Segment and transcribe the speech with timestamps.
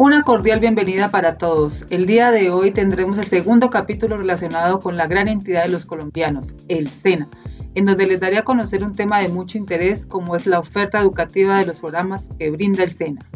[0.00, 1.84] Una cordial bienvenida para todos.
[1.90, 5.86] El día de hoy tendremos el segundo capítulo relacionado con la gran entidad de los
[5.86, 7.26] colombianos, el SENA,
[7.74, 11.00] en donde les daré a conocer un tema de mucho interés como es la oferta
[11.00, 13.28] educativa de los programas que brinda el SENA.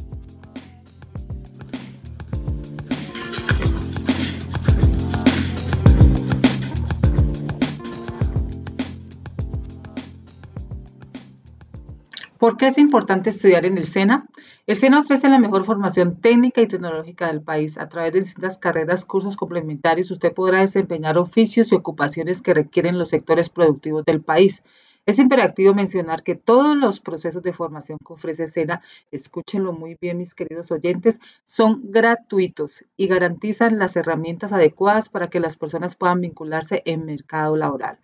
[12.42, 14.26] ¿Por qué es importante estudiar en el SENA?
[14.66, 17.78] El SENA ofrece la mejor formación técnica y tecnológica del país.
[17.78, 22.98] A través de distintas carreras, cursos complementarios, usted podrá desempeñar oficios y ocupaciones que requieren
[22.98, 24.64] los sectores productivos del país.
[25.06, 28.82] Es imperativo mencionar que todos los procesos de formación que ofrece SENA,
[29.12, 35.38] escúchenlo muy bien mis queridos oyentes, son gratuitos y garantizan las herramientas adecuadas para que
[35.38, 38.00] las personas puedan vincularse en mercado laboral.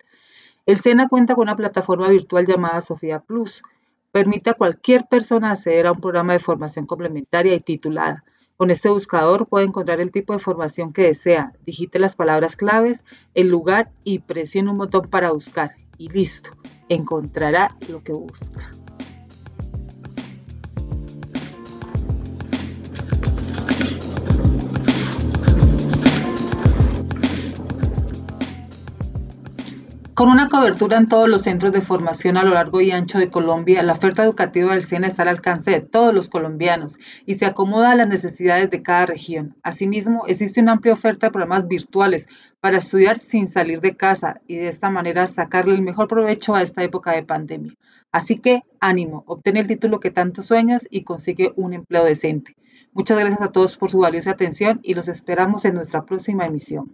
[0.65, 3.63] El SENA cuenta con una plataforma virtual llamada Sofía Plus,
[4.11, 8.23] Permite a cualquier persona acceder a un programa de formación complementaria y titulada.
[8.57, 13.03] Con este buscador puede encontrar el tipo de formación que desea, digite las palabras claves,
[13.33, 15.75] el lugar y presione un botón para buscar.
[15.97, 16.51] Y listo,
[16.89, 18.71] encontrará lo que busca.
[30.19, 33.29] Con una cobertura en todos los centros de formación a lo largo y ancho de
[33.29, 37.45] Colombia, la oferta educativa del SENA está al alcance de todos los colombianos y se
[37.45, 39.55] acomoda a las necesidades de cada región.
[39.63, 42.27] Asimismo, existe una amplia oferta de programas virtuales
[42.59, 46.63] para estudiar sin salir de casa y de esta manera sacarle el mejor provecho a
[46.63, 47.75] esta época de pandemia.
[48.11, 52.57] Así que ánimo, obtén el título que tanto sueñas y consigue un empleo decente.
[52.91, 56.93] Muchas gracias a todos por su valiosa atención y los esperamos en nuestra próxima emisión.